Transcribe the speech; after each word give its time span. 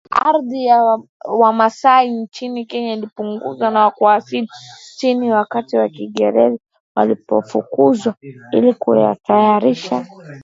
ardhi 0.27 0.65
ya 0.65 0.97
Wamasai 1.27 2.11
nchini 2.11 2.65
Kenya 2.65 2.93
ilipunguzwa 2.93 3.91
kwa 3.91 4.15
asilimia 4.15 4.49
sitini 4.79 5.31
wakati 5.31 5.77
Waingereza 5.77 6.57
walipowafukuza 6.95 8.15
ili 8.51 8.73
kutayarisha 8.73 10.05